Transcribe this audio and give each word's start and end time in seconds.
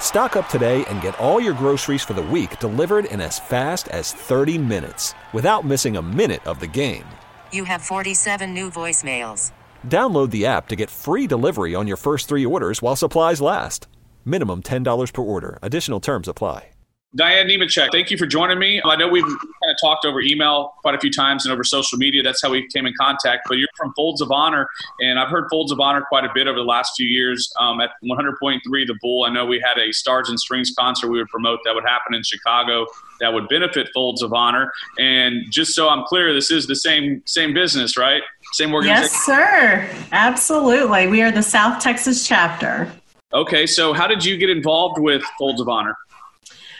Stock 0.00 0.36
up 0.36 0.48
today 0.48 0.84
and 0.86 1.02
get 1.02 1.18
all 1.18 1.38
your 1.38 1.52
groceries 1.52 2.02
for 2.02 2.14
the 2.14 2.22
week 2.22 2.58
delivered 2.60 3.04
in 3.04 3.20
as 3.20 3.38
fast 3.38 3.88
as 3.88 4.12
30 4.12 4.56
minutes 4.56 5.12
without 5.34 5.66
missing 5.66 5.98
a 5.98 6.02
minute 6.02 6.46
of 6.46 6.60
the 6.60 6.66
game. 6.66 7.04
You 7.52 7.64
have 7.64 7.82
47 7.82 8.54
new 8.54 8.70
voicemails. 8.70 9.52
Download 9.86 10.30
the 10.30 10.46
app 10.46 10.68
to 10.68 10.76
get 10.76 10.88
free 10.88 11.26
delivery 11.26 11.74
on 11.74 11.86
your 11.86 11.98
first 11.98 12.28
three 12.28 12.46
orders 12.46 12.80
while 12.80 12.96
supplies 12.96 13.42
last. 13.42 13.88
Minimum 14.24 14.62
$10 14.62 15.12
per 15.12 15.22
order. 15.22 15.58
Additional 15.60 16.00
terms 16.00 16.28
apply. 16.28 16.70
Diane 17.14 17.46
Nemecek, 17.48 17.92
thank 17.92 18.10
you 18.10 18.18
for 18.18 18.26
joining 18.26 18.58
me. 18.58 18.82
I 18.84 18.94
know 18.96 19.08
we've 19.08 19.24
kind 19.24 19.38
of 19.65 19.65
talked 19.80 20.04
over 20.04 20.20
email 20.20 20.74
quite 20.82 20.94
a 20.94 20.98
few 20.98 21.10
times 21.10 21.44
and 21.44 21.52
over 21.52 21.64
social 21.64 21.98
media. 21.98 22.22
That's 22.22 22.42
how 22.42 22.50
we 22.50 22.66
came 22.68 22.86
in 22.86 22.94
contact. 22.98 23.42
But 23.48 23.58
you're 23.58 23.68
from 23.76 23.92
Folds 23.94 24.20
of 24.20 24.30
Honor, 24.30 24.68
and 25.00 25.18
I've 25.18 25.28
heard 25.28 25.46
Folds 25.50 25.72
of 25.72 25.80
Honor 25.80 26.04
quite 26.08 26.24
a 26.24 26.30
bit 26.34 26.46
over 26.46 26.58
the 26.58 26.64
last 26.64 26.92
few 26.96 27.06
years. 27.06 27.52
Um, 27.58 27.80
at 27.80 27.90
100.3 28.04 28.60
The 28.62 28.98
Bull, 29.00 29.24
I 29.24 29.30
know 29.30 29.46
we 29.46 29.62
had 29.64 29.80
a 29.80 29.92
Stars 29.92 30.28
and 30.28 30.38
Strings 30.38 30.72
concert 30.78 31.08
we 31.08 31.18
would 31.18 31.28
promote 31.28 31.60
that 31.64 31.74
would 31.74 31.84
happen 31.84 32.14
in 32.14 32.22
Chicago 32.22 32.86
that 33.20 33.32
would 33.32 33.48
benefit 33.48 33.88
Folds 33.94 34.22
of 34.22 34.32
Honor. 34.32 34.72
And 34.98 35.50
just 35.50 35.74
so 35.74 35.88
I'm 35.88 36.04
clear, 36.04 36.32
this 36.34 36.50
is 36.50 36.66
the 36.66 36.76
same 36.76 37.22
same 37.26 37.54
business, 37.54 37.96
right? 37.96 38.22
Same 38.52 38.72
organization. 38.72 39.02
Yes, 39.02 39.24
sir. 39.24 39.88
Absolutely. 40.12 41.06
We 41.06 41.22
are 41.22 41.32
the 41.32 41.42
South 41.42 41.82
Texas 41.82 42.26
chapter. 42.26 42.90
Okay, 43.32 43.66
so 43.66 43.92
how 43.92 44.06
did 44.06 44.24
you 44.24 44.36
get 44.36 44.50
involved 44.50 45.00
with 45.00 45.22
Folds 45.38 45.60
of 45.60 45.68
Honor? 45.68 45.96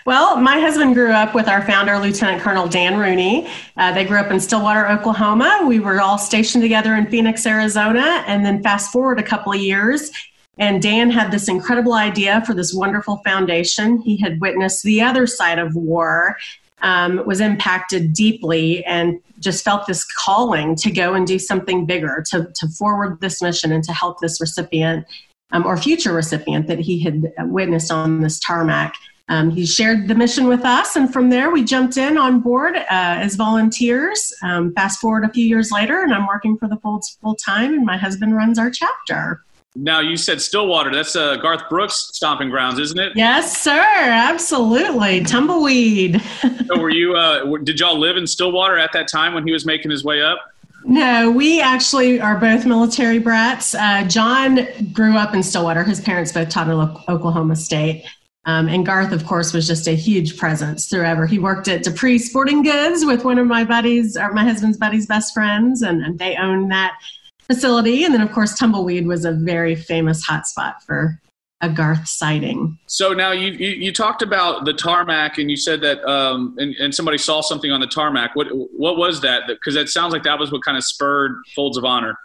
Well, 0.06 0.36
my 0.36 0.60
husband 0.60 0.94
grew 0.94 1.10
up 1.10 1.34
with 1.34 1.48
our 1.48 1.62
founder, 1.62 1.98
Lieutenant 1.98 2.40
Colonel 2.40 2.68
Dan 2.68 2.96
Rooney. 2.96 3.50
Uh, 3.76 3.92
they 3.92 4.04
grew 4.04 4.20
up 4.20 4.30
in 4.30 4.38
Stillwater, 4.38 4.88
Oklahoma. 4.88 5.64
We 5.66 5.80
were 5.80 6.00
all 6.00 6.16
stationed 6.16 6.62
together 6.62 6.94
in 6.94 7.10
Phoenix, 7.10 7.44
Arizona. 7.44 8.22
And 8.28 8.46
then 8.46 8.62
fast 8.62 8.92
forward 8.92 9.18
a 9.18 9.24
couple 9.24 9.52
of 9.52 9.58
years, 9.58 10.12
and 10.58 10.80
Dan 10.80 11.10
had 11.10 11.32
this 11.32 11.48
incredible 11.48 11.94
idea 11.94 12.40
for 12.46 12.54
this 12.54 12.72
wonderful 12.72 13.16
foundation. 13.24 14.00
He 14.00 14.16
had 14.16 14.40
witnessed 14.40 14.84
the 14.84 15.02
other 15.02 15.26
side 15.26 15.58
of 15.58 15.74
war, 15.74 16.36
um, 16.82 17.26
was 17.26 17.40
impacted 17.40 18.12
deeply, 18.12 18.84
and 18.84 19.20
just 19.40 19.64
felt 19.64 19.88
this 19.88 20.04
calling 20.04 20.76
to 20.76 20.90
go 20.92 21.14
and 21.14 21.26
do 21.26 21.40
something 21.40 21.84
bigger, 21.84 22.24
to, 22.30 22.48
to 22.54 22.68
forward 22.68 23.20
this 23.20 23.42
mission 23.42 23.72
and 23.72 23.82
to 23.82 23.92
help 23.92 24.20
this 24.20 24.40
recipient 24.40 25.04
um, 25.50 25.66
or 25.66 25.76
future 25.76 26.12
recipient 26.12 26.68
that 26.68 26.78
he 26.78 27.00
had 27.00 27.24
witnessed 27.40 27.90
on 27.90 28.20
this 28.20 28.38
tarmac. 28.38 28.94
Um, 29.28 29.50
he 29.50 29.66
shared 29.66 30.06
the 30.06 30.14
mission 30.14 30.46
with 30.46 30.64
us, 30.64 30.94
and 30.94 31.12
from 31.12 31.30
there 31.30 31.50
we 31.50 31.64
jumped 31.64 31.96
in 31.96 32.16
on 32.16 32.40
board 32.40 32.76
uh, 32.76 32.84
as 32.90 33.34
volunteers. 33.34 34.32
Um, 34.42 34.72
fast 34.74 35.00
forward 35.00 35.24
a 35.24 35.32
few 35.32 35.44
years 35.44 35.72
later, 35.72 36.02
and 36.02 36.14
I'm 36.14 36.26
working 36.26 36.56
for 36.56 36.68
the 36.68 36.76
Folds 36.76 37.18
full 37.20 37.34
time, 37.34 37.74
and 37.74 37.84
my 37.84 37.96
husband 37.96 38.36
runs 38.36 38.58
our 38.58 38.70
chapter. 38.70 39.42
Now 39.74 40.00
you 40.00 40.16
said 40.16 40.40
Stillwater. 40.40 40.94
That's 40.94 41.16
uh, 41.16 41.36
Garth 41.36 41.68
Brooks' 41.68 42.10
stomping 42.14 42.48
grounds, 42.48 42.78
isn't 42.78 42.98
it? 42.98 43.12
Yes, 43.14 43.60
sir. 43.60 43.82
Absolutely, 43.82 45.22
tumbleweed. 45.24 46.22
so 46.66 46.78
were 46.78 46.90
you? 46.90 47.14
Uh, 47.14 47.58
did 47.58 47.80
y'all 47.80 47.98
live 47.98 48.16
in 48.16 48.26
Stillwater 48.26 48.78
at 48.78 48.92
that 48.92 49.08
time 49.08 49.34
when 49.34 49.46
he 49.46 49.52
was 49.52 49.66
making 49.66 49.90
his 49.90 50.04
way 50.04 50.22
up? 50.22 50.38
No, 50.84 51.30
we 51.32 51.60
actually 51.60 52.20
are 52.20 52.38
both 52.38 52.64
military 52.64 53.18
brats. 53.18 53.74
Uh, 53.74 54.04
John 54.04 54.66
grew 54.92 55.16
up 55.16 55.34
in 55.34 55.42
Stillwater. 55.42 55.82
His 55.82 56.00
parents 56.00 56.30
both 56.30 56.48
taught 56.48 56.68
in 56.68 56.74
Oklahoma 57.12 57.56
State. 57.56 58.06
Um, 58.46 58.68
and 58.68 58.86
Garth, 58.86 59.12
of 59.12 59.26
course, 59.26 59.52
was 59.52 59.66
just 59.66 59.88
a 59.88 59.96
huge 59.96 60.38
presence 60.38 60.88
throughout. 60.88 61.28
He 61.28 61.40
worked 61.40 61.66
at 61.66 61.82
Dupree 61.82 62.18
Sporting 62.18 62.62
Goods 62.62 63.04
with 63.04 63.24
one 63.24 63.38
of 63.38 63.46
my 63.48 63.64
buddies, 63.64 64.16
or 64.16 64.32
my 64.32 64.44
husband's 64.44 64.78
buddy's 64.78 65.06
best 65.06 65.34
friends, 65.34 65.82
and, 65.82 66.00
and 66.02 66.18
they 66.18 66.36
owned 66.36 66.70
that 66.70 66.94
facility. 67.40 68.04
And 68.04 68.14
then, 68.14 68.20
of 68.20 68.30
course, 68.30 68.56
Tumbleweed 68.56 69.06
was 69.06 69.24
a 69.24 69.32
very 69.32 69.74
famous 69.74 70.24
hotspot 70.24 70.80
for 70.86 71.20
a 71.60 71.68
Garth 71.68 72.06
sighting. 72.06 72.78
So 72.86 73.12
now 73.12 73.32
you, 73.32 73.50
you, 73.50 73.70
you 73.70 73.92
talked 73.92 74.22
about 74.22 74.64
the 74.64 74.74
tarmac, 74.74 75.38
and 75.38 75.50
you 75.50 75.56
said 75.56 75.80
that, 75.80 76.04
um, 76.08 76.54
and, 76.58 76.74
and 76.76 76.94
somebody 76.94 77.18
saw 77.18 77.40
something 77.40 77.72
on 77.72 77.80
the 77.80 77.86
tarmac. 77.88 78.36
What 78.36 78.48
what 78.52 78.96
was 78.96 79.22
that? 79.22 79.48
Because 79.48 79.74
it 79.74 79.88
sounds 79.88 80.12
like 80.12 80.22
that 80.22 80.38
was 80.38 80.52
what 80.52 80.62
kind 80.62 80.76
of 80.76 80.84
spurred 80.84 81.32
Folds 81.54 81.76
of 81.76 81.84
Honor. 81.84 82.16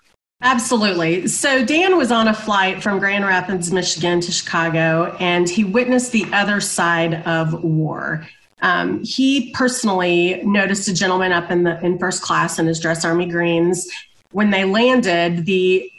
Absolutely. 0.44 1.28
So 1.28 1.63
Dan 1.63 1.97
was 1.97 2.12
on 2.12 2.28
a 2.28 2.34
flight 2.34 2.81
from 2.81 2.97
Grand 2.97 3.25
Rapids, 3.25 3.72
Michigan 3.72 4.22
to 4.22 4.31
Chicago, 4.31 5.16
and 5.19 5.47
he 5.47 5.63
witnessed 5.63 6.12
the 6.12 6.25
other 6.34 6.59
side 6.59 7.25
of 7.28 7.63
war. 7.63 8.28
Um, 8.63 9.03
he 9.03 9.52
personally 9.52 10.41
noticed 10.44 10.88
a 10.88 10.94
gentleman 10.94 11.31
up 11.31 11.52
in 11.52 11.63
the 11.63 11.79
in 11.84 12.00
first 12.00 12.22
class 12.22 12.57
in 12.57 12.66
his 12.66 12.79
dress 12.79 13.06
army 13.06 13.28
greens. 13.28 13.88
When 14.31 14.50
they 14.50 14.66
landed, 14.66 15.46
the 15.46 15.91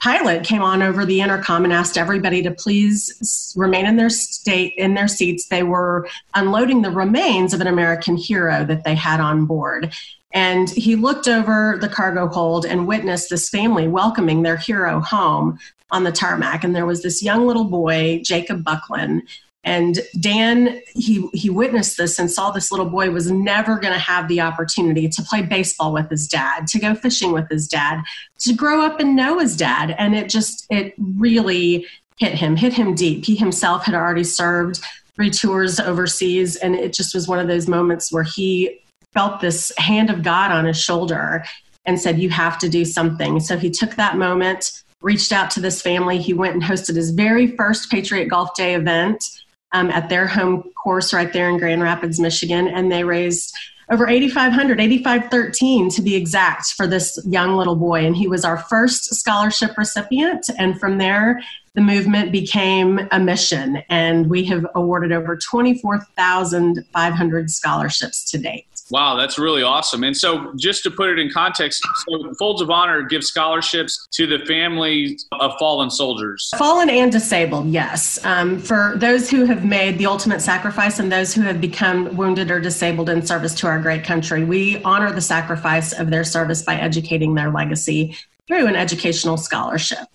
pilot 0.00 0.44
came 0.44 0.62
on 0.62 0.82
over 0.82 1.04
the 1.04 1.20
intercom 1.20 1.64
and 1.64 1.72
asked 1.72 1.98
everybody 1.98 2.42
to 2.42 2.50
please 2.50 3.52
remain 3.56 3.84
in 3.84 3.96
their 3.96 4.10
state 4.10 4.74
in 4.76 4.94
their 4.94 5.08
seats. 5.08 5.48
They 5.48 5.62
were 5.62 6.08
unloading 6.34 6.82
the 6.82 6.90
remains 6.90 7.52
of 7.52 7.60
an 7.60 7.66
American 7.66 8.16
hero 8.16 8.64
that 8.64 8.84
they 8.84 8.94
had 8.94 9.20
on 9.20 9.44
board. 9.44 9.92
And 10.32 10.70
he 10.70 10.96
looked 10.96 11.26
over 11.26 11.76
the 11.80 11.88
cargo 11.88 12.28
hold 12.28 12.64
and 12.64 12.86
witnessed 12.86 13.30
this 13.30 13.48
family 13.48 13.88
welcoming 13.88 14.42
their 14.42 14.56
hero 14.56 15.00
home 15.00 15.58
on 15.90 16.04
the 16.04 16.12
tarmac. 16.12 16.62
And 16.62 16.74
there 16.74 16.86
was 16.86 17.02
this 17.02 17.22
young 17.22 17.46
little 17.46 17.64
boy, 17.64 18.20
Jacob 18.24 18.62
Buckland. 18.62 19.22
And 19.62 19.98
Dan, 20.18 20.80
he, 20.94 21.28
he 21.34 21.50
witnessed 21.50 21.98
this 21.98 22.18
and 22.18 22.30
saw 22.30 22.50
this 22.50 22.70
little 22.70 22.88
boy 22.88 23.10
was 23.10 23.30
never 23.30 23.78
going 23.78 23.92
to 23.92 23.98
have 23.98 24.26
the 24.28 24.40
opportunity 24.40 25.08
to 25.08 25.22
play 25.22 25.42
baseball 25.42 25.92
with 25.92 26.08
his 26.08 26.26
dad, 26.26 26.66
to 26.68 26.78
go 26.78 26.94
fishing 26.94 27.32
with 27.32 27.48
his 27.50 27.68
dad, 27.68 28.02
to 28.38 28.54
grow 28.54 28.82
up 28.82 29.00
and 29.00 29.14
know 29.14 29.38
his 29.38 29.56
dad. 29.56 29.94
And 29.98 30.14
it 30.14 30.30
just, 30.30 30.64
it 30.70 30.94
really 30.98 31.86
hit 32.16 32.32
him, 32.34 32.56
hit 32.56 32.72
him 32.72 32.94
deep. 32.94 33.24
He 33.24 33.34
himself 33.34 33.84
had 33.84 33.94
already 33.94 34.24
served 34.24 34.80
three 35.14 35.30
tours 35.30 35.78
overseas. 35.78 36.56
And 36.56 36.74
it 36.74 36.94
just 36.94 37.14
was 37.14 37.28
one 37.28 37.38
of 37.38 37.48
those 37.48 37.68
moments 37.68 38.10
where 38.10 38.22
he 38.22 38.80
felt 39.12 39.40
this 39.40 39.72
hand 39.76 40.10
of 40.10 40.22
God 40.22 40.50
on 40.50 40.64
his 40.64 40.80
shoulder 40.80 41.44
and 41.84 42.00
said, 42.00 42.18
You 42.18 42.30
have 42.30 42.58
to 42.58 42.68
do 42.68 42.84
something. 42.84 43.40
So 43.40 43.56
he 43.56 43.70
took 43.70 43.96
that 43.96 44.16
moment, 44.16 44.82
reached 45.02 45.32
out 45.32 45.50
to 45.52 45.60
this 45.60 45.82
family. 45.82 46.18
He 46.18 46.32
went 46.32 46.54
and 46.54 46.62
hosted 46.62 46.96
his 46.96 47.10
very 47.10 47.48
first 47.56 47.90
Patriot 47.90 48.28
Golf 48.28 48.54
Day 48.54 48.74
event 48.74 49.24
um, 49.72 49.90
at 49.90 50.08
their 50.08 50.26
home 50.26 50.70
course 50.82 51.12
right 51.12 51.32
there 51.32 51.48
in 51.48 51.58
Grand 51.58 51.82
Rapids, 51.82 52.20
Michigan. 52.20 52.68
And 52.68 52.90
they 52.90 53.04
raised 53.04 53.54
over 53.90 54.08
8,500, 54.08 54.80
8,513 54.80 55.90
to 55.90 56.02
be 56.02 56.14
exact, 56.14 56.74
for 56.74 56.86
this 56.86 57.18
young 57.26 57.56
little 57.56 57.74
boy. 57.74 58.06
And 58.06 58.16
he 58.16 58.28
was 58.28 58.44
our 58.44 58.58
first 58.58 59.16
scholarship 59.16 59.76
recipient. 59.76 60.48
And 60.58 60.78
from 60.78 60.98
there, 60.98 61.42
the 61.74 61.80
movement 61.80 62.30
became 62.30 63.08
a 63.10 63.18
mission. 63.18 63.82
And 63.88 64.30
we 64.30 64.44
have 64.44 64.64
awarded 64.76 65.10
over 65.10 65.36
24,500 65.36 67.50
scholarships 67.50 68.30
to 68.30 68.38
date. 68.38 68.66
Wow, 68.90 69.16
that's 69.16 69.38
really 69.38 69.62
awesome. 69.62 70.04
And 70.04 70.16
so, 70.16 70.52
just 70.56 70.82
to 70.82 70.90
put 70.90 71.10
it 71.10 71.18
in 71.18 71.30
context, 71.30 71.86
so 72.08 72.32
Folds 72.34 72.60
of 72.60 72.70
Honor 72.70 73.02
gives 73.02 73.28
scholarships 73.28 74.08
to 74.12 74.26
the 74.26 74.44
families 74.46 75.26
of 75.32 75.52
fallen 75.58 75.90
soldiers. 75.90 76.50
Fallen 76.58 76.90
and 76.90 77.12
disabled, 77.12 77.68
yes. 77.68 78.18
Um, 78.24 78.58
for 78.58 78.94
those 78.96 79.30
who 79.30 79.44
have 79.44 79.64
made 79.64 79.98
the 79.98 80.06
ultimate 80.06 80.40
sacrifice 80.40 80.98
and 80.98 81.10
those 81.10 81.32
who 81.32 81.42
have 81.42 81.60
become 81.60 82.16
wounded 82.16 82.50
or 82.50 82.60
disabled 82.60 83.08
in 83.08 83.24
service 83.24 83.54
to 83.56 83.66
our 83.66 83.80
great 83.80 84.04
country, 84.04 84.44
we 84.44 84.82
honor 84.82 85.12
the 85.12 85.20
sacrifice 85.20 85.92
of 85.92 86.10
their 86.10 86.24
service 86.24 86.62
by 86.62 86.74
educating 86.74 87.34
their 87.34 87.50
legacy 87.50 88.16
through 88.46 88.66
an 88.66 88.76
educational 88.76 89.36
scholarship. 89.36 90.06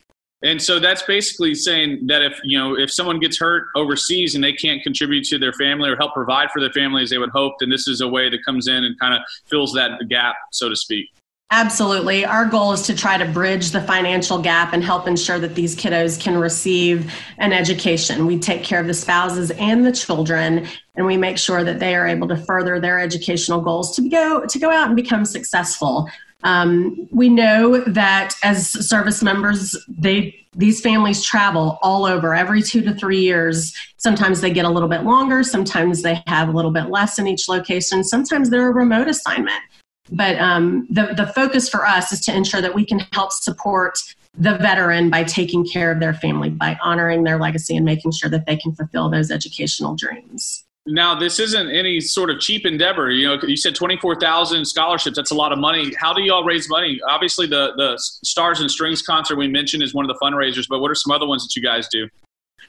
And 0.46 0.62
so 0.62 0.80
that's 0.80 1.02
basically 1.02 1.56
saying 1.56 2.06
that 2.06 2.22
if 2.22 2.40
you 2.44 2.58
know 2.58 2.78
if 2.78 2.92
someone 2.92 3.20
gets 3.20 3.40
hurt 3.40 3.66
overseas 3.76 4.36
and 4.36 4.44
they 4.44 4.54
can't 4.54 4.82
contribute 4.84 5.24
to 5.26 5.40
their 5.40 5.54
family 5.54 5.90
or 5.90 5.96
help 5.96 6.14
provide 6.14 6.52
for 6.52 6.62
their 6.62 6.72
family 6.72 7.02
as 7.02 7.10
they 7.10 7.18
would 7.18 7.32
hope, 7.32 7.56
then 7.60 7.70
this 7.70 7.88
is 7.88 8.02
a 8.02 8.08
way 8.08 8.30
that 8.30 8.46
comes 8.46 8.68
in 8.68 8.84
and 8.84 8.98
kind 9.00 9.16
of 9.16 9.22
fills 9.48 9.74
that 9.74 10.08
gap, 10.08 10.36
so 10.52 10.70
to 10.70 10.76
speak. 10.76 11.10
Absolutely. 11.52 12.26
Our 12.26 12.46
goal 12.46 12.74
is 12.74 12.84
to 12.84 12.96
try 12.96 13.18
to 13.18 13.26
bridge 13.26 13.72
the 13.72 13.82
financial 13.82 14.40
gap 14.40 14.74
and 14.74 14.84
help 14.84 15.08
ensure 15.08 15.40
that 15.40 15.56
these 15.56 15.76
kiddos 15.76 16.20
can 16.20 16.38
receive 16.38 17.12
an 17.38 17.54
education. 17.54 18.26
We 18.26 18.40
take 18.40 18.64
care 18.64 18.80
of 18.80 18.88
the 18.88 18.94
spouses 18.96 19.52
and 19.52 19.86
the 19.86 19.92
children, 19.92 20.68
and 20.96 21.06
we 21.06 21.18
make 21.18 21.38
sure 21.38 21.64
that 21.64 21.80
they 21.80 21.96
are 21.96 22.08
able 22.08 22.28
to 22.28 22.38
further 22.38 22.80
their 22.80 23.00
educational 23.00 23.62
goals 23.62 23.96
to 23.96 24.08
go 24.10 24.46
to 24.46 24.60
go 24.60 24.70
out 24.70 24.88
and 24.88 24.96
become 24.96 25.26
successful. 25.26 26.10
Um, 26.46 27.08
we 27.12 27.28
know 27.28 27.80
that 27.82 28.36
as 28.44 28.70
service 28.88 29.22
members, 29.22 29.76
they 29.88 30.36
these 30.54 30.80
families 30.80 31.22
travel 31.22 31.80
all 31.82 32.06
over 32.06 32.34
every 32.34 32.62
two 32.62 32.82
to 32.84 32.94
three 32.94 33.20
years. 33.20 33.74
Sometimes 33.98 34.40
they 34.40 34.52
get 34.52 34.64
a 34.64 34.70
little 34.70 34.88
bit 34.88 35.04
longer, 35.04 35.44
sometimes 35.44 36.02
they 36.02 36.24
have 36.28 36.48
a 36.48 36.52
little 36.52 36.72
bit 36.72 36.86
less 36.86 37.20
in 37.20 37.28
each 37.28 37.50
location, 37.50 38.04
sometimes 38.04 38.50
they're 38.50 38.70
a 38.70 38.74
remote 38.74 39.10
assignment. 39.10 39.60
But 40.12 40.38
um, 40.38 40.88
the, 40.90 41.14
the 41.18 41.28
focus 41.28 41.68
for 41.68 41.86
us 41.86 42.12
is 42.12 42.22
to 42.22 42.36
ensure 42.36 42.62
that 42.62 42.76
we 42.76 42.86
can 42.86 43.00
help 43.12 43.32
support 43.32 43.98
the 44.38 44.58
veteran 44.58 45.10
by 45.10 45.24
taking 45.24 45.66
care 45.66 45.92
of 45.92 46.00
their 46.00 46.14
family, 46.14 46.50
by 46.50 46.78
honoring 46.82 47.24
their 47.24 47.40
legacy 47.40 47.76
and 47.76 47.86
making 47.86 48.12
sure 48.12 48.30
that 48.30 48.46
they 48.46 48.56
can 48.56 48.74
fulfill 48.76 49.10
those 49.10 49.32
educational 49.32 49.96
dreams. 49.96 50.65
Now, 50.88 51.18
this 51.18 51.40
isn't 51.40 51.72
any 51.72 52.00
sort 52.00 52.30
of 52.30 52.40
cheap 52.40 52.66
endeavor. 52.66 53.10
You 53.10 53.28
know, 53.28 53.40
you 53.42 53.58
said 53.58 53.74
24,000 53.74 54.66
scholarships. 54.66 55.16
That's 55.16 55.32
a 55.32 55.36
lot 55.36 55.52
of 55.52 55.58
money. 55.58 55.92
How 55.98 56.14
do 56.14 56.22
y'all 56.22 56.44
raise 56.44 56.70
money? 56.70 57.00
Obviously, 57.10 57.48
the, 57.48 57.74
the 57.76 57.98
Stars 57.98 58.62
and 58.62 58.70
Strings 58.70 59.02
concert 59.02 59.38
we 59.38 59.48
mentioned 59.48 59.82
is 59.82 59.96
one 59.96 60.08
of 60.08 60.16
the 60.16 60.20
fundraisers, 60.24 60.68
but 60.70 60.80
what 60.80 60.92
are 60.92 60.96
some 60.96 61.12
other 61.12 61.26
ones 61.26 61.44
that 61.44 61.56
you 61.56 61.64
guys 61.64 61.88
do? 61.88 62.08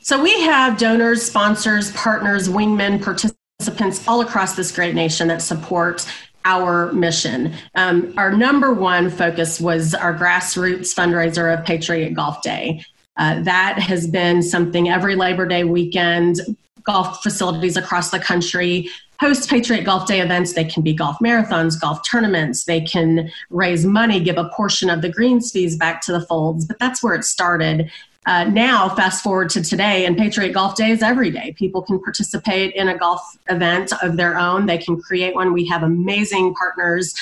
So 0.00 0.20
we 0.22 0.40
have 0.42 0.78
donors, 0.78 1.22
sponsors, 1.22 1.92
partners, 1.92 2.48
wingmen, 2.48 3.02
participants 3.02 4.06
all 4.08 4.22
across 4.22 4.56
this 4.56 4.72
great 4.72 4.94
nation 4.94 5.28
that 5.28 5.42
support 5.42 6.06
our 6.46 6.92
mission. 6.92 7.52
Um, 7.74 8.14
our 8.16 8.32
number 8.32 8.72
one 8.72 9.10
focus 9.10 9.60
was 9.60 9.94
our 9.94 10.14
grassroots 10.14 10.94
fundraiser 10.94 11.52
of 11.52 11.66
Patriot 11.66 12.14
Golf 12.14 12.40
Day. 12.40 12.82
Uh, 13.16 13.42
that 13.42 13.78
has 13.78 14.06
been 14.06 14.42
something 14.42 14.88
every 14.88 15.16
Labor 15.16 15.46
Day 15.46 15.64
weekend, 15.64 16.38
golf 16.86 17.22
facilities 17.22 17.76
across 17.76 18.10
the 18.10 18.18
country 18.18 18.88
host 19.20 19.48
Patriot 19.48 19.84
Golf 19.84 20.06
Day 20.06 20.20
events. 20.20 20.52
They 20.52 20.64
can 20.64 20.82
be 20.82 20.92
golf 20.92 21.16
marathons, 21.22 21.80
golf 21.80 22.00
tournaments. 22.08 22.64
They 22.64 22.80
can 22.80 23.30
raise 23.50 23.84
money, 23.84 24.20
give 24.20 24.36
a 24.36 24.50
portion 24.50 24.90
of 24.90 25.02
the 25.02 25.08
greens 25.08 25.52
fees 25.52 25.76
back 25.76 26.02
to 26.02 26.12
the 26.12 26.20
folds. 26.26 26.66
But 26.66 26.78
that's 26.78 27.02
where 27.02 27.14
it 27.14 27.24
started. 27.24 27.90
Uh, 28.26 28.44
now, 28.44 28.88
fast 28.88 29.22
forward 29.22 29.48
to 29.50 29.62
today, 29.62 30.04
and 30.04 30.16
Patriot 30.16 30.52
Golf 30.52 30.74
Day 30.74 30.90
is 30.90 31.00
every 31.00 31.30
day. 31.30 31.54
People 31.56 31.80
can 31.80 32.02
participate 32.02 32.74
in 32.74 32.88
a 32.88 32.98
golf 32.98 33.20
event 33.48 33.92
of 34.02 34.16
their 34.16 34.36
own. 34.36 34.66
They 34.66 34.78
can 34.78 35.00
create 35.00 35.34
one. 35.34 35.52
We 35.52 35.66
have 35.68 35.84
amazing 35.84 36.54
partners 36.54 37.14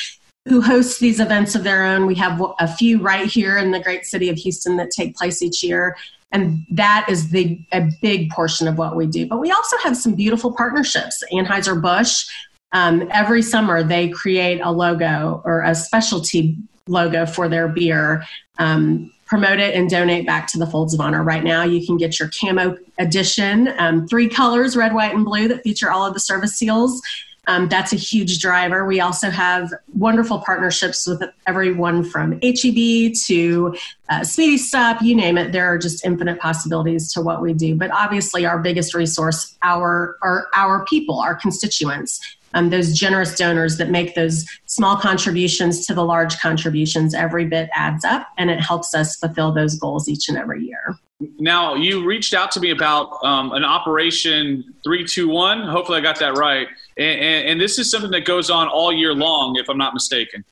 who 0.47 0.63
host 0.63 1.01
these 1.01 1.21
events 1.21 1.55
of 1.55 1.63
their 1.63 1.85
own. 1.85 2.07
We 2.07 2.15
have 2.17 2.43
a 2.59 2.69
few 2.69 3.01
right 3.01 3.27
here 3.27 3.59
in 3.59 3.71
the 3.71 3.81
great 3.81 4.07
city 4.07 4.31
of 4.31 4.37
Houston 4.37 4.79
that 4.79 4.91
take 4.91 5.15
place 5.15 5.43
each 5.43 5.63
year. 5.63 5.95
And 6.35 6.67
that 6.71 7.07
is 7.09 7.31
the 7.31 7.65
a 7.73 7.89
big 8.03 8.29
portion 8.31 8.69
of 8.69 8.77
what 8.77 8.97
we 8.97 9.07
do. 9.07 9.27
But 9.27 9.39
we 9.39 9.53
also 9.53 9.77
have 9.79 9.97
some 9.97 10.15
beautiful 10.15 10.53
partnerships. 10.53 11.23
Anheuser-Busch, 11.33 12.27
um, 12.73 13.09
every 13.13 13.41
summer 13.41 13.83
they 13.85 14.09
create 14.09 14.61
a 14.61 14.71
logo 14.71 15.41
or 15.45 15.63
a 15.63 15.75
specialty 15.75 16.59
logo 16.89 17.25
for 17.25 17.49
their 17.49 17.69
beer. 17.69 18.25
Um, 18.59 19.13
promote 19.27 19.59
it 19.59 19.75
and 19.75 19.89
donate 19.89 20.27
back 20.27 20.47
to 20.49 20.59
the 20.59 20.67
Folds 20.67 20.93
of 20.93 21.01
Honor. 21.01 21.23
Right 21.23 21.43
now, 21.43 21.63
you 21.65 21.85
can 21.85 21.97
get 21.97 22.19
your 22.19 22.31
camo 22.39 22.77
edition, 22.99 23.73
um, 23.79 24.07
three 24.07 24.29
colors 24.29 24.77
red, 24.77 24.93
white, 24.93 25.15
and 25.15 25.25
blue 25.25 25.49
that 25.49 25.63
feature 25.63 25.91
all 25.91 26.05
of 26.05 26.15
the 26.15 26.21
service 26.21 26.55
seals. 26.57 27.01
Um, 27.47 27.69
that's 27.69 27.93
a 27.93 27.97
huge 27.97 28.39
driver. 28.39 28.85
We 28.85 29.01
also 29.01 29.31
have 29.31 29.73
wonderful 29.95 30.41
partnerships 30.41 31.07
with 31.07 31.23
everyone 31.47 32.05
from 32.05 32.33
HEB 32.43 33.15
to 33.27 33.77
uh, 34.09 34.25
Speedy 34.25 34.57
Stop, 34.57 35.03
you 35.03 35.15
name 35.15 35.39
it. 35.39 35.53
There 35.53 35.67
are 35.67 35.79
just 35.79 36.05
infinite 36.05 36.39
possibilities 36.39 37.13
to 37.13 37.21
what 37.21 37.43
we 37.43 37.53
do. 37.53 37.75
But 37.75 37.91
obviously, 37.91 38.47
our 38.47 38.59
biggest 38.59 38.95
resource, 38.95 39.57
our, 39.63 40.17
our, 40.23 40.49
our 40.55 40.85
people, 40.87 41.21
our 41.21 41.35
constituents 41.35 42.21
um, 42.55 42.71
those 42.71 42.93
generous 42.93 43.37
donors 43.37 43.77
that 43.77 43.91
make 43.91 44.15
those 44.15 44.47
small 44.67 44.97
contributions 44.97 45.87
to 45.87 45.95
the 45.95 46.05
large 46.05 46.39
contributions, 46.39 47.15
every 47.15 47.45
bit 47.45 47.69
adds 47.75 48.05
up 48.05 48.29
and 48.39 48.49
it 48.49 48.61
helps 48.61 48.95
us 48.95 49.17
fulfill 49.17 49.53
those 49.53 49.77
goals 49.77 50.09
each 50.09 50.29
and 50.29 50.39
every 50.39 50.65
year. 50.65 50.97
Now, 51.39 51.75
you 51.75 52.05
reached 52.05 52.35
out 52.35 52.51
to 52.53 52.61
me 52.61 52.71
about 52.71 53.23
um, 53.25 53.53
an 53.53 53.65
Operation 53.65 54.65
321. 54.85 55.67
Hopefully, 55.67 55.99
I 55.99 56.01
got 56.01 56.19
that 56.21 56.37
right. 56.37 56.69
And, 56.97 57.21
and, 57.21 57.49
and 57.49 57.61
this 57.61 57.79
is 57.79 57.91
something 57.91 58.11
that 58.13 58.25
goes 58.25 58.51
on 58.51 58.69
all 58.69 58.93
year 58.93 59.15
long, 59.15 59.57
if 59.57 59.69
I'm 59.69 59.79
not 59.79 59.95
mistaken. 59.95 60.45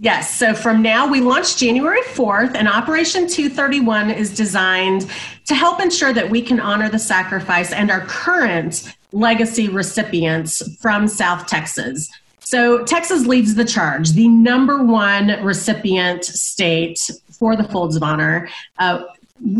Yes. 0.00 0.38
So 0.38 0.54
from 0.54 0.80
now, 0.80 1.08
we 1.08 1.20
launched 1.20 1.58
January 1.58 2.02
4th, 2.02 2.54
and 2.54 2.68
Operation 2.68 3.26
231 3.26 4.10
is 4.10 4.34
designed 4.34 5.10
to 5.46 5.54
help 5.54 5.80
ensure 5.80 6.12
that 6.12 6.30
we 6.30 6.40
can 6.40 6.60
honor 6.60 6.88
the 6.88 7.00
sacrifice 7.00 7.72
and 7.72 7.90
our 7.90 8.02
current 8.02 8.94
legacy 9.10 9.68
recipients 9.68 10.62
from 10.76 11.08
South 11.08 11.46
Texas. 11.46 12.08
So 12.38 12.84
Texas 12.84 13.26
leads 13.26 13.56
the 13.56 13.64
charge, 13.64 14.12
the 14.12 14.28
number 14.28 14.82
one 14.82 15.42
recipient 15.42 16.24
state 16.24 16.98
for 17.38 17.56
the 17.56 17.64
Folds 17.64 17.96
of 17.96 18.02
Honor. 18.02 18.48
Uh, 18.78 19.02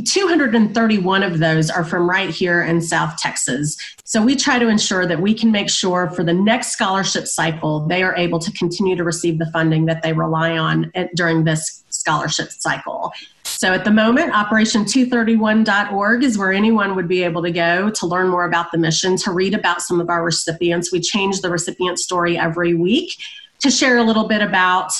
231 0.05 1.23
of 1.23 1.39
those 1.39 1.71
are 1.71 1.85
from 1.85 2.09
right 2.09 2.31
here 2.31 2.63
in 2.63 2.81
South 2.81 3.17
Texas. 3.19 3.77
So 4.05 4.23
we 4.23 4.37
try 4.37 4.59
to 4.59 4.69
ensure 4.69 5.07
that 5.07 5.21
we 5.21 5.35
can 5.35 5.53
make 5.53 5.71
sure 5.71 6.11
for 6.11 6.25
the 6.25 6.33
next 6.33 6.73
scholarship 6.73 7.27
cycle, 7.27 7.87
they 7.87 8.03
are 8.03 8.17
able 8.17 8.39
to 8.39 8.51
continue 8.53 8.97
to 8.97 9.05
receive 9.05 9.39
the 9.39 9.47
funding 9.53 9.87
that 9.87 10.03
they 10.03 10.13
rely 10.13 10.57
on 10.57 10.91
during 11.15 11.45
this 11.45 11.85
scholarship 11.91 12.51
cycle. 12.51 13.13
So 13.45 13.73
at 13.73 13.85
the 13.85 13.91
moment, 13.91 14.33
Operation231.org 14.33 16.25
is 16.25 16.39
where 16.39 16.53
anyone 16.53 16.95
would 16.97 17.09
be 17.09 17.23
able 17.23 17.43
to 17.43 17.51
go 17.51 17.91
to 17.91 18.07
learn 18.07 18.29
more 18.29 18.45
about 18.45 18.73
the 18.73 18.79
mission, 18.79 19.17
to 19.19 19.31
read 19.31 19.55
about 19.55 19.83
some 19.83 20.01
of 20.01 20.09
our 20.09 20.25
recipients. 20.25 20.93
We 20.93 21.01
change 21.01 21.41
the 21.41 21.51
recipient 21.51 21.99
story 21.99 22.39
every 22.39 22.75
week 22.75 23.13
to 23.61 23.71
share 23.71 23.99
a 23.99 24.05
little 24.05 24.29
bit 24.29 24.43
about 24.43 24.93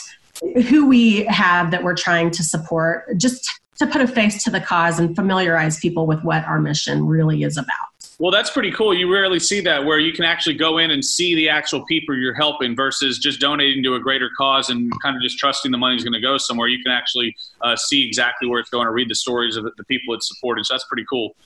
who 0.69 0.87
we 0.87 1.25
have 1.25 1.71
that 1.71 1.83
we're 1.83 1.97
trying 1.97 2.31
to 2.33 2.43
support, 2.43 3.19
just 3.19 3.49
to 3.79 3.87
put 3.87 4.01
a 4.01 4.07
face 4.07 4.43
to 4.45 4.51
the 4.51 4.61
cause 4.61 4.99
and 4.99 5.15
familiarize 5.15 5.79
people 5.79 6.07
with 6.07 6.23
what 6.23 6.45
our 6.45 6.61
mission 6.61 7.07
really 7.07 7.43
is 7.43 7.57
about. 7.57 7.89
Well, 8.21 8.33
that's 8.33 8.51
pretty 8.51 8.73
cool. 8.73 8.93
You 8.93 9.13
rarely 9.13 9.39
see 9.39 9.61
that 9.61 9.85
where 9.85 10.01
you 10.01 10.13
can 10.13 10.25
actually 10.25 10.57
go 10.57 10.79
in 10.79 10.91
and 10.91 11.05
see 11.05 11.37
the 11.37 11.49
actual 11.49 11.85
people 11.87 12.17
you're 12.17 12.35
helping 12.35 12.75
versus 12.75 13.19
just 13.19 13.39
donating 13.39 13.81
to 13.85 13.95
a 13.95 14.01
greater 14.01 14.29
cause 14.37 14.71
and 14.71 14.91
kind 15.03 15.15
of 15.15 15.23
just 15.23 15.39
trusting 15.39 15.71
the 15.71 15.79
money's 15.79 16.03
going 16.03 16.15
to 16.15 16.21
go 16.21 16.37
somewhere. 16.37 16.67
You 16.67 16.83
can 16.83 16.91
actually 16.91 17.37
uh, 17.63 17.77
see 17.77 18.05
exactly 18.05 18.49
where 18.49 18.59
it's 18.59 18.71
going 18.71 18.87
to 18.87 18.91
read 18.91 19.09
the 19.09 19.15
stories 19.15 19.57
of 19.57 19.65
the 19.65 19.85
people 19.85 20.15
it's 20.15 20.27
supporting. 20.27 20.65
So 20.65 20.75
that's 20.75 20.87
pretty 20.87 21.05
cool. 21.09 21.37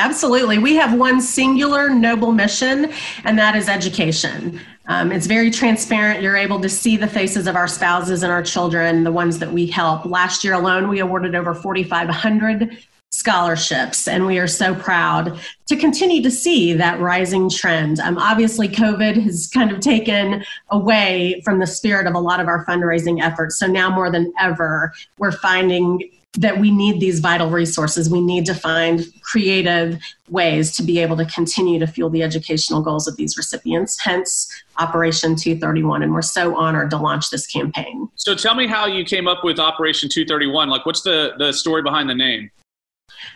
Absolutely. 0.00 0.56
We 0.56 0.76
have 0.76 0.98
one 0.98 1.20
singular 1.20 1.90
noble 1.90 2.32
mission, 2.32 2.90
and 3.24 3.38
that 3.38 3.54
is 3.54 3.68
education. 3.68 4.58
Um, 4.86 5.12
it's 5.12 5.26
very 5.26 5.50
transparent. 5.50 6.22
You're 6.22 6.38
able 6.38 6.58
to 6.60 6.70
see 6.70 6.96
the 6.96 7.06
faces 7.06 7.46
of 7.46 7.54
our 7.54 7.68
spouses 7.68 8.22
and 8.22 8.32
our 8.32 8.42
children, 8.42 9.04
the 9.04 9.12
ones 9.12 9.38
that 9.40 9.52
we 9.52 9.66
help. 9.66 10.06
Last 10.06 10.42
year 10.42 10.54
alone, 10.54 10.88
we 10.88 11.00
awarded 11.00 11.34
over 11.34 11.52
4,500 11.52 12.78
scholarships, 13.10 14.08
and 14.08 14.24
we 14.24 14.38
are 14.38 14.46
so 14.46 14.74
proud 14.74 15.38
to 15.66 15.76
continue 15.76 16.22
to 16.22 16.30
see 16.30 16.72
that 16.72 16.98
rising 16.98 17.50
trend. 17.50 18.00
Um, 18.00 18.16
obviously, 18.16 18.68
COVID 18.68 19.22
has 19.22 19.48
kind 19.52 19.70
of 19.70 19.80
taken 19.80 20.42
away 20.70 21.42
from 21.44 21.58
the 21.58 21.66
spirit 21.66 22.06
of 22.06 22.14
a 22.14 22.20
lot 22.20 22.40
of 22.40 22.48
our 22.48 22.64
fundraising 22.64 23.22
efforts. 23.22 23.58
So 23.58 23.66
now 23.66 23.90
more 23.90 24.10
than 24.10 24.32
ever, 24.40 24.94
we're 25.18 25.32
finding 25.32 26.10
that 26.34 26.60
we 26.60 26.70
need 26.70 27.00
these 27.00 27.18
vital 27.18 27.50
resources. 27.50 28.08
We 28.08 28.20
need 28.20 28.46
to 28.46 28.54
find 28.54 29.04
creative 29.22 29.98
ways 30.28 30.74
to 30.76 30.82
be 30.82 31.00
able 31.00 31.16
to 31.16 31.24
continue 31.24 31.80
to 31.80 31.86
fuel 31.88 32.08
the 32.08 32.22
educational 32.22 32.82
goals 32.82 33.08
of 33.08 33.16
these 33.16 33.36
recipients, 33.36 33.98
hence 34.00 34.48
Operation 34.78 35.34
231. 35.34 36.02
And 36.02 36.12
we're 36.12 36.22
so 36.22 36.56
honored 36.56 36.90
to 36.90 36.98
launch 36.98 37.30
this 37.30 37.46
campaign. 37.46 38.08
So 38.14 38.36
tell 38.36 38.54
me 38.54 38.68
how 38.68 38.86
you 38.86 39.04
came 39.04 39.26
up 39.26 39.42
with 39.42 39.58
Operation 39.58 40.08
231. 40.08 40.68
Like, 40.68 40.86
what's 40.86 41.02
the, 41.02 41.32
the 41.38 41.52
story 41.52 41.82
behind 41.82 42.08
the 42.08 42.14
name? 42.14 42.50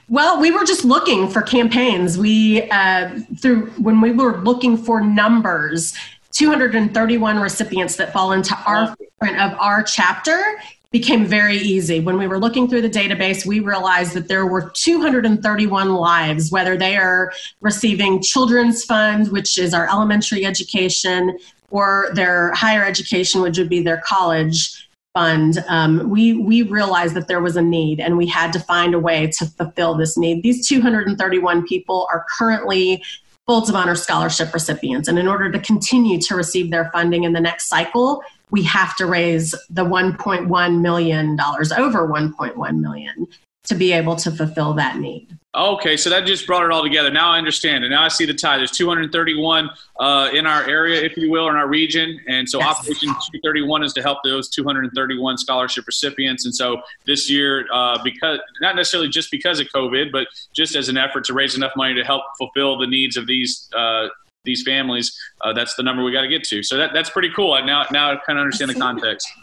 Well, 0.09 0.41
we 0.41 0.51
were 0.51 0.65
just 0.65 0.85
looking 0.85 1.29
for 1.29 1.43
campaigns. 1.43 2.17
We 2.17 2.63
uh, 2.71 3.19
through 3.41 3.67
when 3.73 4.01
we 4.01 4.13
were 4.13 4.41
looking 4.41 4.79
for 4.79 5.03
numbers, 5.03 5.95
231 6.33 7.39
recipients 7.39 7.97
that 7.97 8.13
fall 8.13 8.33
into 8.33 8.57
our 8.67 8.95
footprint 8.97 9.41
of 9.41 9.59
our 9.59 9.83
chapter 9.83 10.59
became 10.95 11.27
very 11.27 11.57
easy. 11.57 11.99
When 11.99 12.19
we 12.19 12.29
were 12.29 12.39
looking 12.39 12.69
through 12.69 12.83
the 12.83 12.89
database, 12.89 13.45
we 13.45 13.59
realized 13.59 14.13
that 14.15 14.29
there 14.29 14.47
were 14.47 14.71
231 14.71 15.93
lives, 15.93 16.53
whether 16.53 16.77
they 16.77 16.97
are 16.97 17.33
receiving 17.61 18.23
children's 18.23 18.85
fund, 18.85 19.33
which 19.33 19.59
is 19.59 19.75
our 19.75 19.91
elementary 19.91 20.47
education, 20.47 21.37
or 21.71 22.11
their 22.15 22.53
higher 22.53 22.85
education, 22.85 23.43
which 23.43 23.59
would 23.59 23.69
be 23.69 23.83
their 23.83 24.03
college 24.07 24.89
fund, 25.15 25.65
um, 25.67 26.09
we 26.11 26.35
we 26.35 26.63
realized 26.63 27.15
that 27.15 27.27
there 27.27 27.41
was 27.41 27.57
a 27.57 27.63
need, 27.63 27.99
and 27.99 28.17
we 28.17 28.29
had 28.29 28.53
to 28.53 28.61
find 28.61 28.95
a 28.95 29.01
way 29.01 29.27
to 29.39 29.47
fulfill 29.47 29.97
this 29.97 30.17
need. 30.17 30.45
These 30.45 30.69
231 30.69 31.67
people 31.67 32.07
are 32.13 32.25
currently 32.39 33.03
of 33.47 33.75
Honor 33.75 33.97
scholarship 33.97 34.55
recipients, 34.55 35.09
and 35.09 35.19
in 35.19 35.27
order 35.27 35.51
to 35.51 35.59
continue 35.59 36.21
to 36.21 36.35
receive 36.37 36.71
their 36.71 36.89
funding 36.93 37.25
in 37.25 37.33
the 37.33 37.41
next 37.41 37.69
cycle, 37.69 38.23
we 38.51 38.63
have 38.65 38.97
to 38.97 39.07
raise 39.07 39.55
the 39.71 39.85
1.1 39.85 40.81
million 40.81 41.37
dollars 41.37 41.73
over 41.73 42.09
1.1 42.09 42.81
million 42.81 43.27
to 43.65 43.75
be 43.75 43.93
able 43.93 44.15
to 44.17 44.31
fulfill 44.31 44.75
that 44.75 44.99
need. 44.99 45.37
Okay, 45.55 45.97
so 45.97 46.11
that 46.11 46.27
just 46.27 46.49
brought 46.49 46.65
it 46.65 46.73
all 46.73 46.83
together. 46.83 47.13
Now 47.13 47.31
I 47.31 47.39
understand, 47.39 47.85
and 47.85 47.93
now 47.93 48.03
I 48.03 48.09
see 48.09 48.27
the 48.27 48.35
tie. 48.35 48.57
There's 48.57 48.73
231 48.73 49.71
uh, 50.01 50.31
in 50.35 50.47
our 50.47 50.69
area, 50.69 51.01
if 51.01 51.17
you 51.17 51.31
will, 51.31 51.49
in 51.49 51.55
our 51.55 51.69
region, 51.69 52.19
and 52.27 52.49
so 52.49 52.59
yes. 52.59 52.81
Operation 52.81 53.09
231 53.09 53.85
is 53.85 53.93
to 53.93 54.03
help 54.03 54.19
those 54.25 54.49
231 54.49 55.39
scholarship 55.39 55.87
recipients. 55.87 56.45
And 56.45 56.53
so 56.53 56.83
this 57.07 57.31
year, 57.31 57.69
uh, 57.73 58.03
because 58.03 58.41
not 58.61 58.75
necessarily 58.75 59.09
just 59.09 59.31
because 59.31 59.61
of 59.61 59.69
COVID, 59.69 60.11
but 60.11 60.27
just 60.53 60.75
as 60.75 60.89
an 60.89 60.97
effort 60.97 61.25
to 61.27 61.35
raise 61.35 61.55
enough 61.55 61.73
money 61.77 61.95
to 61.95 62.05
help 62.05 62.25
fulfill 62.37 62.77
the 62.77 62.89
needs 62.89 63.17
of 63.17 63.29
these 63.29 63.71
uh, 63.77 64.09
these 64.45 64.63
families, 64.63 65.17
uh, 65.43 65.53
that's 65.53 65.75
the 65.75 65.83
number 65.83 66.05
we 66.05 66.13
got 66.13 66.23
to 66.23 66.29
get 66.29 66.45
to. 66.45 66.63
So 66.63 66.77
that, 66.77 66.93
that's 66.93 67.11
pretty 67.11 67.31
cool. 67.35 67.53
I 67.53 67.65
now 67.65 67.87
now 67.91 68.13
I 68.13 68.17
kind 68.17 68.39
of 68.39 68.43
understand 68.43 68.71
the 68.71 68.81
context. 68.81 69.29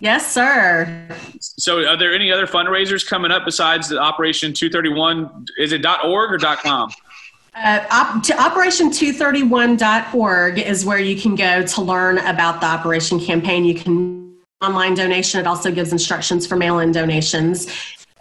Yes, 0.00 0.28
sir. 0.30 1.08
So, 1.40 1.86
are 1.86 1.96
there 1.96 2.12
any 2.12 2.32
other 2.32 2.46
fundraisers 2.46 3.08
coming 3.08 3.30
up 3.30 3.46
besides 3.46 3.88
the 3.88 3.98
Operation 3.98 4.52
231? 4.52 5.46
Is 5.56 5.72
it 5.72 5.86
.org 5.86 6.32
or 6.32 6.38
.com? 6.56 6.90
Uh, 7.54 7.86
op- 7.90 8.22
to 8.24 8.34
operation231.org 8.34 10.58
is 10.58 10.84
where 10.84 10.98
you 10.98 11.18
can 11.18 11.36
go 11.36 11.64
to 11.64 11.80
learn 11.80 12.18
about 12.18 12.60
the 12.60 12.66
operation 12.66 13.18
campaign. 13.20 13.64
You 13.64 13.76
can 13.76 14.34
online 14.60 14.94
donation. 14.94 15.40
It 15.40 15.46
also 15.46 15.70
gives 15.70 15.92
instructions 15.92 16.46
for 16.46 16.56
mail-in 16.56 16.92
donations. 16.92 17.66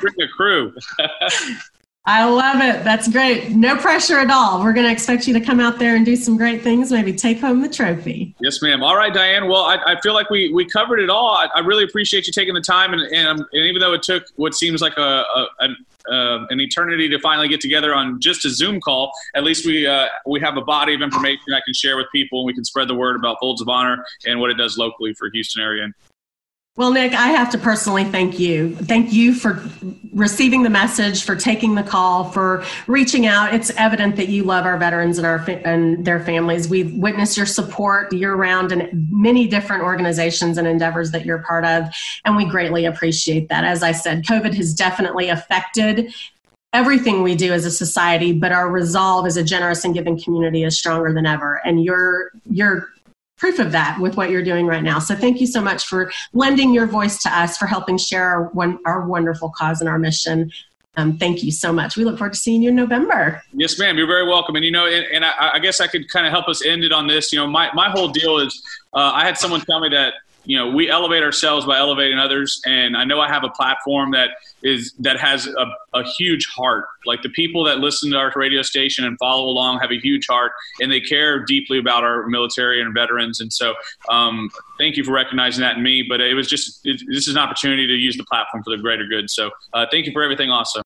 bring 0.00 0.14
a 0.20 0.28
crew. 0.28 0.74
I 2.08 2.24
love 2.24 2.62
it. 2.62 2.84
That's 2.84 3.06
great. 3.06 3.50
No 3.50 3.76
pressure 3.76 4.18
at 4.18 4.30
all. 4.30 4.62
We're 4.62 4.72
going 4.72 4.86
to 4.86 4.92
expect 4.92 5.28
you 5.28 5.34
to 5.34 5.40
come 5.42 5.60
out 5.60 5.78
there 5.78 5.94
and 5.94 6.06
do 6.06 6.16
some 6.16 6.38
great 6.38 6.62
things, 6.62 6.90
maybe 6.90 7.12
take 7.12 7.38
home 7.38 7.60
the 7.60 7.68
trophy. 7.68 8.34
Yes, 8.40 8.62
ma'am. 8.62 8.82
All 8.82 8.96
right, 8.96 9.12
Diane. 9.12 9.46
Well, 9.46 9.64
I, 9.64 9.76
I 9.86 10.00
feel 10.00 10.14
like 10.14 10.30
we, 10.30 10.50
we 10.50 10.64
covered 10.64 11.00
it 11.00 11.10
all. 11.10 11.36
I, 11.36 11.48
I, 11.56 11.58
really 11.58 11.84
appreciate 11.84 12.26
you 12.26 12.32
taking 12.32 12.54
the 12.54 12.62
time. 12.62 12.94
And, 12.94 13.02
and, 13.02 13.40
and, 13.40 13.46
even 13.52 13.80
though 13.80 13.92
it 13.92 14.02
took 14.02 14.24
what 14.36 14.54
seems 14.54 14.80
like 14.80 14.96
a, 14.96 15.02
a 15.02 15.46
an, 15.60 15.76
uh, 16.10 16.46
an 16.48 16.62
eternity 16.62 17.10
to 17.10 17.18
finally 17.18 17.46
get 17.46 17.60
together 17.60 17.94
on 17.94 18.18
just 18.22 18.46
a 18.46 18.50
Zoom 18.50 18.80
call, 18.80 19.12
at 19.34 19.44
least 19.44 19.66
we 19.66 19.86
uh, 19.86 20.06
we 20.24 20.40
have 20.40 20.56
a 20.56 20.62
body 20.62 20.94
of 20.94 21.02
information 21.02 21.42
I 21.48 21.60
can 21.62 21.74
share 21.74 21.98
with 21.98 22.06
people, 22.10 22.40
and 22.40 22.46
we 22.46 22.54
can 22.54 22.64
spread 22.64 22.88
the 22.88 22.94
word 22.94 23.16
about 23.16 23.36
Folds 23.38 23.60
of 23.60 23.68
Honor 23.68 24.02
and 24.24 24.40
what 24.40 24.48
it 24.50 24.54
does 24.54 24.78
locally 24.78 25.12
for 25.12 25.28
Houston 25.30 25.62
area. 25.62 25.88
Well, 26.78 26.92
Nick, 26.92 27.12
I 27.12 27.30
have 27.30 27.50
to 27.50 27.58
personally 27.58 28.04
thank 28.04 28.38
you. 28.38 28.76
Thank 28.76 29.12
you 29.12 29.34
for 29.34 29.60
receiving 30.12 30.62
the 30.62 30.70
message, 30.70 31.24
for 31.24 31.34
taking 31.34 31.74
the 31.74 31.82
call, 31.82 32.30
for 32.30 32.64
reaching 32.86 33.26
out. 33.26 33.52
It's 33.52 33.70
evident 33.70 34.14
that 34.14 34.28
you 34.28 34.44
love 34.44 34.64
our 34.64 34.78
veterans 34.78 35.18
and 35.18 35.26
our 35.26 35.38
and 35.64 36.04
their 36.04 36.20
families. 36.20 36.68
We've 36.68 36.94
witnessed 36.94 37.36
your 37.36 37.46
support 37.46 38.12
year 38.12 38.36
round 38.36 38.70
in 38.70 39.08
many 39.10 39.48
different 39.48 39.82
organizations 39.82 40.56
and 40.56 40.68
endeavors 40.68 41.10
that 41.10 41.26
you're 41.26 41.40
part 41.40 41.64
of, 41.64 41.92
and 42.24 42.36
we 42.36 42.44
greatly 42.44 42.84
appreciate 42.84 43.48
that. 43.48 43.64
As 43.64 43.82
I 43.82 43.90
said, 43.90 44.22
COVID 44.22 44.54
has 44.54 44.72
definitely 44.72 45.30
affected 45.30 46.14
everything 46.72 47.24
we 47.24 47.34
do 47.34 47.52
as 47.52 47.64
a 47.64 47.72
society, 47.72 48.32
but 48.32 48.52
our 48.52 48.70
resolve 48.70 49.26
as 49.26 49.36
a 49.36 49.42
generous 49.42 49.84
and 49.84 49.94
giving 49.94 50.16
community 50.16 50.62
is 50.62 50.78
stronger 50.78 51.12
than 51.12 51.26
ever. 51.26 51.60
And 51.64 51.82
your 51.82 52.30
your 52.48 52.88
proof 53.38 53.58
of 53.58 53.72
that 53.72 53.98
with 54.00 54.16
what 54.16 54.30
you're 54.30 54.42
doing 54.42 54.66
right 54.66 54.82
now. 54.82 54.98
So 54.98 55.14
thank 55.14 55.40
you 55.40 55.46
so 55.46 55.60
much 55.60 55.86
for 55.86 56.12
lending 56.32 56.74
your 56.74 56.86
voice 56.86 57.22
to 57.22 57.30
us, 57.30 57.56
for 57.56 57.66
helping 57.66 57.96
share 57.96 58.24
our, 58.24 58.44
one, 58.48 58.78
our 58.84 59.06
wonderful 59.06 59.52
cause 59.56 59.80
and 59.80 59.88
our 59.88 59.98
mission. 59.98 60.50
Um, 60.96 61.16
thank 61.16 61.44
you 61.44 61.52
so 61.52 61.72
much. 61.72 61.96
We 61.96 62.04
look 62.04 62.18
forward 62.18 62.32
to 62.32 62.38
seeing 62.38 62.60
you 62.60 62.70
in 62.70 62.74
November. 62.74 63.40
Yes, 63.52 63.78
ma'am. 63.78 63.96
You're 63.96 64.08
very 64.08 64.26
welcome. 64.26 64.56
And 64.56 64.64
you 64.64 64.72
know, 64.72 64.86
and, 64.86 65.06
and 65.06 65.24
I, 65.24 65.52
I, 65.54 65.58
guess 65.60 65.80
I 65.80 65.86
could 65.86 66.10
kind 66.10 66.26
of 66.26 66.32
help 66.32 66.48
us 66.48 66.64
end 66.66 66.82
it 66.82 66.92
on 66.92 67.06
this. 67.06 67.32
You 67.32 67.38
know, 67.38 67.46
my 67.46 67.70
my 67.72 67.88
whole 67.88 68.08
deal 68.08 68.38
is 68.38 68.60
uh, 68.92 69.12
I 69.14 69.24
had 69.24 69.38
someone 69.38 69.60
tell 69.60 69.78
me 69.78 69.90
that 69.90 70.14
you 70.48 70.56
know 70.56 70.66
we 70.70 70.90
elevate 70.90 71.22
ourselves 71.22 71.64
by 71.66 71.78
elevating 71.78 72.18
others. 72.18 72.60
And 72.66 72.96
i 72.96 73.04
know 73.04 73.20
i 73.20 73.28
have 73.28 73.44
a 73.44 73.50
platform 73.50 74.10
that 74.12 74.30
is 74.62 74.92
that 74.98 75.18
has 75.20 75.46
a, 75.46 75.66
a, 75.94 76.02
huge 76.18 76.46
heart. 76.46 76.86
Like 77.06 77.22
the 77.22 77.28
people 77.28 77.62
that 77.64 77.78
listen 77.78 78.10
to 78.10 78.16
our 78.16 78.32
radio 78.34 78.62
station 78.62 79.04
and 79.04 79.16
follow 79.18 79.44
along 79.44 79.78
have 79.78 79.92
a 79.92 80.00
huge 80.00 80.26
heart 80.28 80.52
and 80.80 80.90
they 80.90 81.00
care 81.00 81.44
deeply 81.44 81.78
about 81.78 82.02
our 82.02 82.26
military 82.26 82.80
and 82.80 82.92
veterans. 82.92 83.40
And 83.40 83.52
so 83.52 83.74
um, 84.08 84.50
thank 84.78 84.96
you 84.96 85.04
for 85.04 85.12
recognizing 85.12 85.60
that 85.60 85.76
in 85.76 85.82
me 85.82 86.02
but 86.08 86.20
it 86.20 86.34
was 86.34 86.48
just 86.48 86.80
it, 86.84 87.02
this 87.08 87.28
is 87.28 87.34
an 87.36 87.38
opportunity 87.38 87.86
to 87.86 87.94
use 87.94 88.16
the 88.16 88.24
platform 88.24 88.64
for 88.64 88.74
the 88.74 88.82
greater 88.82 89.06
good. 89.06 89.30
So 89.30 89.50
uh, 89.74 89.86
thank 89.90 90.06
you 90.06 90.12
for 90.12 90.22
everything 90.22 90.50
also 90.50 90.82